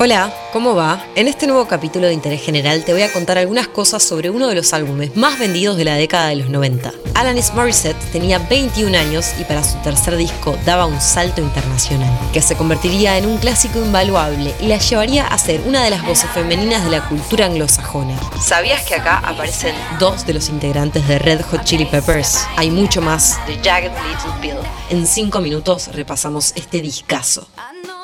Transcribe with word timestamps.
Hola, 0.00 0.34
¿cómo 0.52 0.74
va? 0.74 1.06
En 1.14 1.28
este 1.28 1.46
nuevo 1.46 1.68
capítulo 1.68 2.08
de 2.08 2.12
Interés 2.12 2.42
General 2.42 2.84
te 2.84 2.92
voy 2.92 3.02
a 3.02 3.12
contar 3.12 3.38
algunas 3.38 3.68
cosas 3.68 4.02
sobre 4.02 4.28
uno 4.28 4.48
de 4.48 4.56
los 4.56 4.72
álbumes 4.72 5.14
más 5.14 5.38
vendidos 5.38 5.76
de 5.76 5.84
la 5.84 5.94
década 5.94 6.30
de 6.30 6.36
los 6.36 6.48
90. 6.50 6.92
Alanis 7.14 7.54
Morissette 7.54 7.96
tenía 8.10 8.40
21 8.40 8.98
años 8.98 9.26
y 9.38 9.44
para 9.44 9.62
su 9.62 9.78
tercer 9.82 10.16
disco 10.16 10.58
daba 10.66 10.86
un 10.86 11.00
salto 11.00 11.40
internacional, 11.40 12.12
que 12.32 12.42
se 12.42 12.56
convertiría 12.56 13.16
en 13.18 13.26
un 13.26 13.38
clásico 13.38 13.78
invaluable 13.78 14.52
y 14.60 14.66
la 14.66 14.78
llevaría 14.78 15.28
a 15.28 15.38
ser 15.38 15.60
una 15.60 15.84
de 15.84 15.90
las 15.90 16.04
voces 16.04 16.28
femeninas 16.30 16.82
de 16.82 16.90
la 16.90 17.08
cultura 17.08 17.46
anglosajona. 17.46 18.18
¿Sabías 18.42 18.82
que 18.82 18.96
acá 18.96 19.18
aparecen 19.18 19.76
dos 20.00 20.26
de 20.26 20.34
los 20.34 20.48
integrantes 20.48 21.06
de 21.06 21.20
Red 21.20 21.42
Hot 21.42 21.62
Chili 21.62 21.84
Peppers? 21.84 22.40
Hay 22.56 22.68
mucho 22.68 23.00
más 23.00 23.38
de 23.46 23.54
Jagged 23.62 23.92
Little 23.92 24.32
Pill. 24.40 24.56
En 24.90 25.06
5 25.06 25.40
minutos 25.40 25.86
repasamos 25.94 26.52
este 26.56 26.80
discazo. 26.80 27.46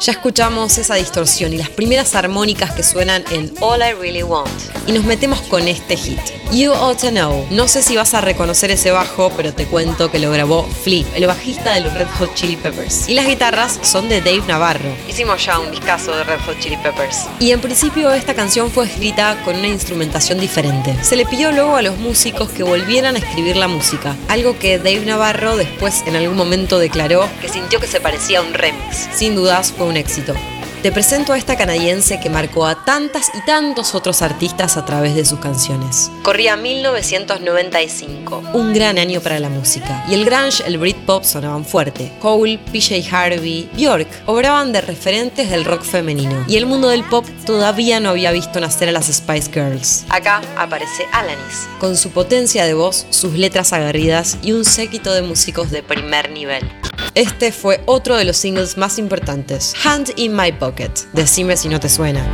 Ya 0.00 0.12
escuchamos 0.12 0.78
esa 0.78 0.94
distorsión 0.94 1.52
y 1.52 1.58
las 1.58 1.68
primeras 1.68 2.14
armónicas 2.14 2.72
que 2.72 2.82
suenan 2.82 3.22
en 3.32 3.52
All 3.60 3.82
I 3.82 3.92
Really 3.92 4.22
Want. 4.22 4.48
Y 4.86 4.92
nos 4.92 5.04
metemos 5.04 5.42
con 5.42 5.68
este 5.68 5.94
hit. 5.94 6.18
You 6.52 6.72
Ought 6.72 7.02
to 7.02 7.10
Know. 7.10 7.46
No 7.50 7.68
sé 7.68 7.82
si 7.82 7.96
vas 7.96 8.14
a 8.14 8.22
reconocer 8.22 8.70
ese 8.70 8.90
bajo, 8.92 9.30
pero 9.36 9.52
te 9.52 9.66
cuento 9.66 10.10
que 10.10 10.18
lo 10.18 10.30
grabó 10.30 10.66
Flea, 10.66 11.04
el 11.14 11.26
bajista 11.26 11.74
de 11.74 11.82
los 11.82 11.92
Red 11.92 12.08
Hot 12.18 12.34
Chili 12.34 12.56
Peppers. 12.56 13.10
Y 13.10 13.14
las 13.14 13.26
guitarras 13.26 13.78
son 13.82 14.08
de 14.08 14.22
Dave 14.22 14.42
Navarro. 14.48 14.88
Hicimos 15.06 15.44
ya 15.44 15.58
un 15.58 15.70
discazo 15.70 16.16
de 16.16 16.24
Red 16.24 16.40
Hot 16.46 16.58
Chili 16.60 16.78
Peppers. 16.78 17.26
Y 17.38 17.50
en 17.50 17.60
principio 17.60 18.10
esta 18.10 18.32
canción 18.32 18.70
fue 18.70 18.86
escrita 18.86 19.36
con 19.44 19.54
una 19.54 19.68
instrumentación 19.68 20.40
diferente. 20.40 20.96
Se 21.04 21.14
le 21.14 21.26
pidió 21.26 21.52
luego 21.52 21.76
a 21.76 21.82
los 21.82 21.98
músicos 21.98 22.48
que 22.48 22.62
volvieran 22.62 23.16
a 23.16 23.18
escribir 23.18 23.56
la 23.56 23.68
música, 23.68 24.16
algo 24.28 24.58
que 24.58 24.78
Dave 24.78 25.04
Navarro 25.04 25.58
después 25.58 26.02
en 26.06 26.16
algún 26.16 26.38
momento 26.38 26.78
declaró 26.78 27.28
que 27.42 27.50
sintió 27.50 27.78
que 27.80 27.86
se 27.86 28.00
parecía 28.00 28.38
a 28.38 28.42
un 28.42 28.54
remix. 28.54 29.10
Sin 29.14 29.34
dudas 29.34 29.74
fue 29.76 29.89
un 29.90 29.96
éxito. 29.96 30.34
Te 30.82 30.90
presento 30.90 31.34
a 31.34 31.36
esta 31.36 31.58
canadiense 31.58 32.20
que 32.20 32.30
marcó 32.30 32.64
a 32.64 32.86
tantas 32.86 33.30
y 33.34 33.44
tantos 33.44 33.94
otros 33.94 34.22
artistas 34.22 34.78
a 34.78 34.86
través 34.86 35.14
de 35.14 35.26
sus 35.26 35.38
canciones. 35.38 36.10
Corría 36.22 36.56
1995, 36.56 38.42
un 38.54 38.72
gran 38.72 38.96
año 38.96 39.20
para 39.20 39.38
la 39.40 39.50
música, 39.50 40.02
y 40.08 40.14
el 40.14 40.24
grunge, 40.24 40.64
el 40.66 40.78
Britpop 40.78 41.22
sonaban 41.24 41.66
fuerte. 41.66 42.10
Cole, 42.18 42.58
PJ 42.72 43.14
Harvey, 43.14 43.68
Bjork 43.74 44.08
obraban 44.24 44.72
de 44.72 44.80
referentes 44.80 45.50
del 45.50 45.66
rock 45.66 45.82
femenino, 45.82 46.46
y 46.48 46.56
el 46.56 46.64
mundo 46.64 46.88
del 46.88 47.04
pop 47.04 47.26
todavía 47.44 48.00
no 48.00 48.08
había 48.08 48.32
visto 48.32 48.58
nacer 48.58 48.88
a 48.88 48.92
las 48.92 49.12
Spice 49.12 49.52
Girls. 49.52 50.06
Acá 50.08 50.40
aparece 50.56 51.04
Alanis, 51.12 51.68
con 51.78 51.94
su 51.94 52.08
potencia 52.08 52.64
de 52.64 52.72
voz, 52.72 53.06
sus 53.10 53.34
letras 53.34 53.74
aguerridas 53.74 54.38
y 54.40 54.52
un 54.52 54.64
séquito 54.64 55.12
de 55.12 55.20
músicos 55.20 55.70
de 55.70 55.82
primer 55.82 56.30
nivel. 56.30 56.66
Este 57.14 57.50
fue 57.50 57.80
otro 57.86 58.16
de 58.16 58.24
los 58.24 58.36
singles 58.36 58.76
más 58.76 58.98
importantes, 58.98 59.74
Hand 59.84 60.12
in 60.14 60.34
My 60.34 60.52
Pocket. 60.52 60.90
Decime 61.12 61.56
si 61.56 61.68
no 61.68 61.80
te 61.80 61.88
suena. 61.88 62.24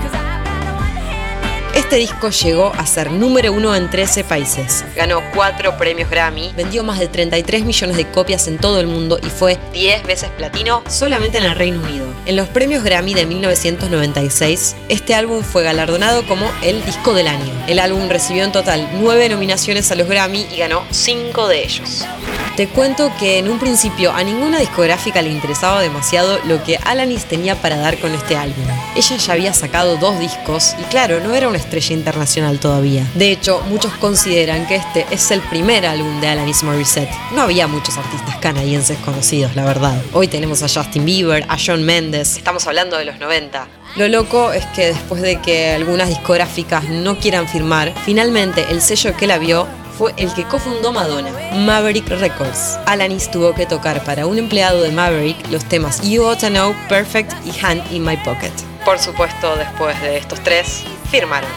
Este 1.74 1.96
disco 1.96 2.28
llegó 2.30 2.72
a 2.76 2.84
ser 2.84 3.10
número 3.10 3.52
uno 3.52 3.74
en 3.74 3.88
13 3.88 4.24
países. 4.24 4.84
Ganó 4.94 5.22
4 5.34 5.78
premios 5.78 6.10
Grammy, 6.10 6.52
vendió 6.56 6.82
más 6.82 6.98
de 6.98 7.08
33 7.08 7.64
millones 7.64 7.96
de 7.96 8.10
copias 8.10 8.48
en 8.48 8.58
todo 8.58 8.80
el 8.80 8.86
mundo 8.86 9.18
y 9.22 9.30
fue 9.30 9.58
10 9.72 10.02
veces 10.04 10.30
platino 10.36 10.82
solamente 10.88 11.38
en 11.38 11.44
el 11.44 11.54
Reino 11.54 11.80
Unido. 11.80 12.06
En 12.26 12.36
los 12.36 12.48
premios 12.48 12.82
Grammy 12.82 13.14
de 13.14 13.24
1996, 13.24 14.76
este 14.90 15.14
álbum 15.14 15.42
fue 15.42 15.62
galardonado 15.62 16.26
como 16.26 16.50
el 16.62 16.84
disco 16.84 17.14
del 17.14 17.28
año. 17.28 17.52
El 17.66 17.78
álbum 17.78 18.08
recibió 18.08 18.44
en 18.44 18.52
total 18.52 18.88
9 19.00 19.30
nominaciones 19.30 19.90
a 19.90 19.94
los 19.94 20.08
Grammy 20.08 20.46
y 20.52 20.56
ganó 20.58 20.82
5 20.90 21.48
de 21.48 21.64
ellos. 21.64 22.04
Te 22.56 22.68
cuento 22.68 23.12
que 23.20 23.38
en 23.38 23.50
un 23.50 23.58
principio 23.58 24.12
a 24.14 24.24
ninguna 24.24 24.58
discográfica 24.58 25.20
le 25.20 25.28
interesaba 25.28 25.82
demasiado 25.82 26.38
lo 26.44 26.64
que 26.64 26.78
Alanis 26.86 27.26
tenía 27.26 27.54
para 27.54 27.76
dar 27.76 27.98
con 27.98 28.14
este 28.14 28.34
álbum. 28.34 28.64
Ella 28.94 29.16
ya 29.18 29.32
había 29.34 29.52
sacado 29.52 29.98
dos 29.98 30.18
discos 30.18 30.74
y 30.80 30.84
claro, 30.84 31.20
no 31.20 31.34
era 31.34 31.48
una 31.48 31.58
estrella 31.58 31.94
internacional 31.94 32.58
todavía. 32.58 33.06
De 33.12 33.30
hecho, 33.30 33.60
muchos 33.68 33.92
consideran 33.98 34.66
que 34.66 34.76
este 34.76 35.04
es 35.10 35.30
el 35.32 35.42
primer 35.42 35.84
álbum 35.84 36.18
de 36.22 36.28
Alanis 36.28 36.62
Morissette. 36.62 37.10
No 37.34 37.42
había 37.42 37.66
muchos 37.66 37.98
artistas 37.98 38.36
canadienses 38.36 38.96
conocidos, 39.00 39.54
la 39.54 39.66
verdad. 39.66 40.00
Hoy 40.14 40.26
tenemos 40.26 40.62
a 40.62 40.68
Justin 40.68 41.04
Bieber, 41.04 41.44
a 41.50 41.58
John 41.62 41.82
Mendes, 41.82 42.38
estamos 42.38 42.66
hablando 42.66 42.96
de 42.96 43.04
los 43.04 43.18
90. 43.18 43.68
Lo 43.96 44.08
loco 44.08 44.54
es 44.54 44.64
que 44.66 44.86
después 44.86 45.20
de 45.20 45.42
que 45.42 45.72
algunas 45.72 46.08
discográficas 46.08 46.84
no 46.88 47.18
quieran 47.18 47.48
firmar, 47.48 47.92
finalmente 48.06 48.64
el 48.70 48.80
sello 48.80 49.14
que 49.14 49.26
la 49.26 49.36
vio 49.36 49.66
fue 49.96 50.12
el 50.16 50.32
que 50.34 50.44
cofundó 50.44 50.92
Madonna, 50.92 51.30
Maverick 51.52 52.08
Records. 52.08 52.78
Alanis 52.86 53.30
tuvo 53.30 53.54
que 53.54 53.66
tocar 53.66 54.04
para 54.04 54.26
un 54.26 54.38
empleado 54.38 54.82
de 54.82 54.92
Maverick 54.92 55.50
los 55.50 55.64
temas 55.64 56.00
You 56.02 56.24
Ought 56.24 56.40
to 56.40 56.48
Know, 56.48 56.74
Perfect 56.88 57.32
y 57.46 57.52
Hand 57.64 57.82
in 57.92 58.04
My 58.04 58.16
Pocket. 58.18 58.52
Por 58.84 58.98
supuesto, 58.98 59.56
después 59.56 60.00
de 60.00 60.18
estos 60.18 60.40
tres, 60.40 60.84
firmaron. 61.10 61.50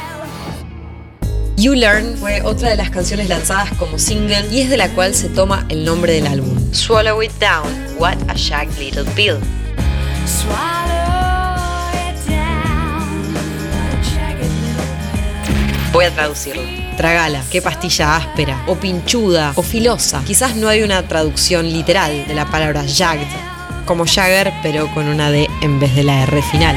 You 1.58 1.74
Learn 1.74 2.18
fue 2.18 2.42
otra 2.42 2.70
de 2.70 2.78
las 2.78 2.90
canciones 2.90 3.28
lanzadas 3.28 3.70
como 3.78 4.00
single 4.00 4.48
y 4.50 4.62
es 4.62 4.70
de 4.70 4.78
la 4.78 4.88
cual 4.90 5.14
se 5.14 5.28
toma 5.28 5.66
el 5.68 5.84
nombre 5.84 6.14
del 6.14 6.28
álbum. 6.28 6.74
Swallow 6.74 7.22
It 7.22 7.34
Down, 7.40 7.68
What 7.98 8.18
a 8.30 8.34
Shag 8.36 8.70
Little 8.80 9.04
Pill. 9.16 9.36
Voy 15.92 16.06
a 16.06 16.12
traducirlo. 16.12 16.79
Tragala, 17.00 17.42
qué 17.50 17.62
pastilla 17.62 18.18
áspera, 18.18 18.62
o 18.68 18.76
pinchuda, 18.76 19.54
o 19.56 19.62
filosa. 19.62 20.22
Quizás 20.26 20.58
no 20.58 20.68
hay 20.68 20.82
una 20.82 21.02
traducción 21.08 21.72
literal 21.72 22.28
de 22.28 22.36
la 22.36 22.46
palabra 22.52 22.84
jagged, 22.84 23.26
como 23.86 24.06
Jagger, 24.06 24.52
pero 24.62 24.94
con 24.94 25.08
una 25.08 25.32
D 25.32 25.48
en 25.62 25.80
vez 25.80 25.96
de 25.96 26.04
la 26.04 26.24
R 26.24 26.42
final. 26.42 26.76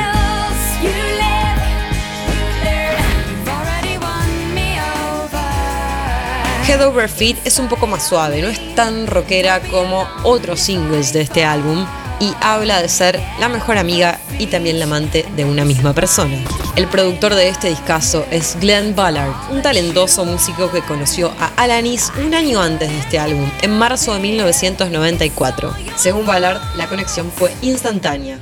Head 6.68 6.86
Over 6.86 7.08
Feet 7.08 7.38
es 7.44 7.58
un 7.58 7.66
poco 7.66 7.88
más 7.88 8.06
suave, 8.06 8.42
no 8.42 8.46
es 8.46 8.76
tan 8.76 9.08
rockera 9.08 9.58
como 9.72 10.06
otros 10.22 10.60
singles 10.60 11.12
de 11.12 11.22
este 11.22 11.44
álbum 11.44 11.84
y 12.22 12.32
habla 12.40 12.80
de 12.80 12.88
ser 12.88 13.20
la 13.40 13.48
mejor 13.48 13.78
amiga 13.78 14.20
y 14.38 14.46
también 14.46 14.78
la 14.78 14.84
amante 14.84 15.26
de 15.34 15.44
una 15.44 15.64
misma 15.64 15.92
persona. 15.92 16.38
El 16.76 16.86
productor 16.86 17.34
de 17.34 17.48
este 17.48 17.68
discazo 17.68 18.24
es 18.30 18.56
Glenn 18.60 18.94
Ballard, 18.94 19.32
un 19.50 19.60
talentoso 19.60 20.24
músico 20.24 20.70
que 20.70 20.82
conoció 20.82 21.32
a 21.40 21.50
Alanis 21.56 22.12
un 22.24 22.32
año 22.32 22.62
antes 22.62 22.88
de 22.88 22.98
este 23.00 23.18
álbum, 23.18 23.50
en 23.60 23.76
marzo 23.76 24.14
de 24.14 24.20
1994. 24.20 25.74
Según 25.96 26.24
Ballard, 26.24 26.60
la 26.76 26.86
conexión 26.86 27.28
fue 27.32 27.52
instantánea. 27.60 28.38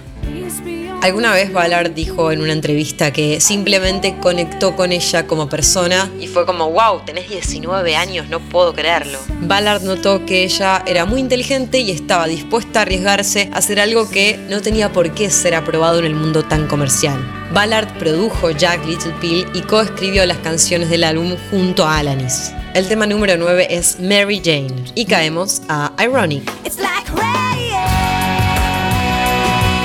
Alguna 1.03 1.33
vez 1.33 1.51
Ballard 1.51 1.93
dijo 1.93 2.31
en 2.31 2.43
una 2.43 2.53
entrevista 2.53 3.11
que 3.11 3.41
simplemente 3.41 4.17
conectó 4.21 4.77
con 4.77 4.93
ella 4.93 5.27
como 5.27 5.49
persona 5.49 6.11
y 6.21 6.27
fue 6.27 6.45
como, 6.45 6.71
wow, 6.71 7.01
tenés 7.07 7.31
19 7.31 7.97
años, 7.97 8.29
no 8.29 8.39
puedo 8.39 8.75
creerlo. 8.75 9.19
Ballard 9.41 9.83
notó 9.83 10.27
que 10.27 10.45
ella 10.45 10.83
era 10.87 11.07
muy 11.07 11.21
inteligente 11.21 11.79
y 11.79 11.91
estaba 11.91 12.27
dispuesta 12.27 12.81
a 12.81 12.83
arriesgarse 12.83 13.49
a 13.51 13.59
hacer 13.59 13.81
algo 13.81 14.11
que 14.11 14.39
no 14.51 14.61
tenía 14.61 14.93
por 14.93 15.15
qué 15.15 15.31
ser 15.31 15.55
aprobado 15.55 16.01
en 16.01 16.05
el 16.05 16.15
mundo 16.15 16.43
tan 16.43 16.69
comercial. 16.69 17.19
Ballard 17.55 17.89
produjo 17.99 18.51
Jack 18.51 18.85
Little 18.85 19.15
Pill 19.23 19.47
y 19.55 19.63
coescribió 19.63 20.27
las 20.27 20.39
canciones 20.39 20.91
del 20.91 21.05
álbum 21.05 21.35
junto 21.51 21.87
a 21.87 21.97
Alanis. 21.97 22.53
El 22.75 22.87
tema 22.87 23.07
número 23.07 23.39
9 23.39 23.69
es 23.71 23.99
Mary 24.01 24.41
Jane 24.45 24.85
y 24.95 25.07
caemos 25.07 25.63
a 25.69 25.93
Ironic. 25.99 26.43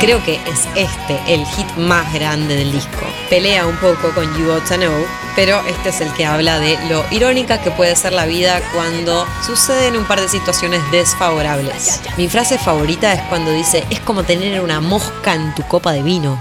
Creo 0.06 0.24
que 0.24 0.36
es 0.36 0.68
este 0.76 1.20
el 1.34 1.44
hit 1.48 1.66
más 1.78 2.14
grande 2.14 2.56
del 2.56 2.72
disco. 2.72 3.08
Pelea 3.28 3.66
un 3.66 3.76
poco 3.78 4.14
con 4.14 4.26
You 4.38 4.52
Ought 4.52 4.68
to 4.68 4.76
Know, 4.76 5.04
pero 5.36 5.60
este 5.68 5.90
es 5.90 6.00
el 6.00 6.14
que 6.14 6.28
habla 6.28 6.60
de 6.60 6.78
lo 6.88 7.04
irónica 7.10 7.60
que 7.60 7.72
puede 7.72 7.96
ser 7.96 8.14
la 8.14 8.28
vida 8.28 8.62
cuando 8.76 9.26
suceden 9.44 9.98
un 9.98 10.06
par 10.06 10.22
de 10.22 10.30
situaciones 10.30 10.80
desfavorables. 10.92 12.02
Mi 12.18 12.30
frase 12.30 12.60
favorita 12.60 13.14
es 13.14 13.22
cuando 13.30 13.50
dice, 13.50 13.84
es 13.90 14.00
como 14.00 14.22
tener 14.22 14.62
una 14.62 14.80
mosca 14.80 15.34
en 15.34 15.56
tu 15.56 15.64
copa 15.64 15.92
de 15.92 16.04
vino. 16.04 16.40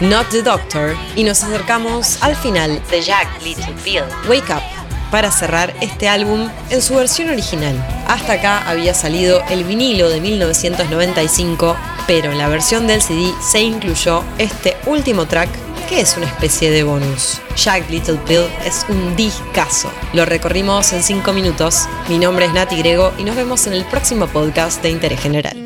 Not 0.00 0.28
the 0.30 0.42
Doctor, 0.42 0.96
y 1.14 1.22
nos 1.22 1.44
acercamos 1.44 2.20
al 2.20 2.34
final 2.34 2.82
de 2.90 3.00
Jack 3.00 3.28
Little 3.44 3.76
Pill. 3.84 4.02
Wake 4.28 4.52
Up, 4.52 4.62
para 5.12 5.30
cerrar 5.30 5.72
este 5.80 6.08
álbum 6.08 6.50
en 6.70 6.82
su 6.82 6.96
versión 6.96 7.30
original. 7.30 7.76
Hasta 8.08 8.32
acá 8.32 8.68
había 8.68 8.92
salido 8.92 9.40
el 9.50 9.62
vinilo 9.62 10.08
de 10.08 10.20
1995, 10.20 11.76
pero 12.06 12.32
en 12.32 12.38
la 12.38 12.48
versión 12.48 12.86
del 12.86 13.02
CD 13.02 13.32
se 13.40 13.60
incluyó 13.60 14.24
este 14.38 14.76
último 14.86 15.26
track 15.26 15.50
que 15.88 16.00
es 16.00 16.16
una 16.16 16.26
especie 16.26 16.70
de 16.70 16.82
bonus. 16.82 17.40
Jack 17.56 17.88
Little 17.90 18.18
Pill 18.26 18.46
es 18.64 18.86
un 18.88 19.14
discazo. 19.16 19.92
Lo 20.12 20.24
recorrimos 20.24 20.92
en 20.92 21.02
5 21.02 21.32
minutos. 21.32 21.88
Mi 22.08 22.18
nombre 22.18 22.46
es 22.46 22.52
Nati 22.52 22.76
Grego 22.76 23.12
y 23.18 23.24
nos 23.24 23.34
vemos 23.36 23.66
en 23.66 23.74
el 23.74 23.84
próximo 23.84 24.26
podcast 24.26 24.82
de 24.82 24.90
Interés 24.90 25.20
General. 25.20 25.56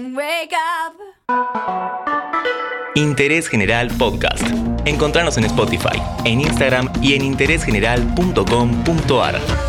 Interés 2.95 3.49
General 3.49 3.89
Podcast. 3.97 4.43
Encontrarnos 4.85 5.39
en 5.39 5.45
Spotify, 5.45 6.03
en 6.25 6.41
Instagram 6.41 6.91
y 7.01 7.15
en 7.15 7.23
interésgeneral.com.ar. 7.23 9.68